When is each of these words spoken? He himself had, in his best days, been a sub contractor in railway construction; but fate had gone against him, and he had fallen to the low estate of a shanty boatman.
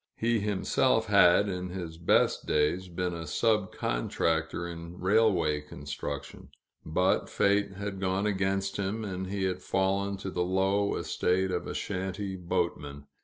He 0.17 0.39
himself 0.39 1.05
had, 1.05 1.47
in 1.47 1.69
his 1.69 1.99
best 1.99 2.47
days, 2.47 2.87
been 2.87 3.13
a 3.13 3.27
sub 3.27 3.71
contractor 3.71 4.67
in 4.67 4.99
railway 4.99 5.61
construction; 5.61 6.49
but 6.83 7.29
fate 7.29 7.73
had 7.73 7.99
gone 7.99 8.25
against 8.25 8.77
him, 8.77 9.05
and 9.05 9.27
he 9.27 9.43
had 9.43 9.61
fallen 9.61 10.17
to 10.17 10.31
the 10.31 10.41
low 10.43 10.95
estate 10.95 11.51
of 11.51 11.67
a 11.67 11.75
shanty 11.75 12.35
boatman. 12.35 13.05